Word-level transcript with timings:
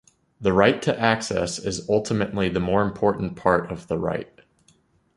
The 0.39 0.51
right 0.51 0.81
to 0.81 0.99
access 0.99 1.59
is 1.59 1.87
ultimately 1.87 2.49
the 2.49 2.59
more 2.59 2.81
important 2.81 3.35
part 3.35 3.71
of 3.71 3.87
the 3.87 3.99
right. 3.99 4.33